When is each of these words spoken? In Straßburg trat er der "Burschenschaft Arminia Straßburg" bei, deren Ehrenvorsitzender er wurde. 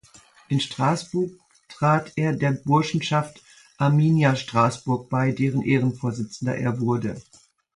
In 0.49 0.59
Straßburg 0.59 1.29
trat 1.69 2.13
er 2.15 2.33
der 2.33 2.53
"Burschenschaft 2.53 3.43
Arminia 3.77 4.35
Straßburg" 4.35 5.11
bei, 5.11 5.31
deren 5.31 5.61
Ehrenvorsitzender 5.61 6.55
er 6.57 6.79
wurde. 6.79 7.21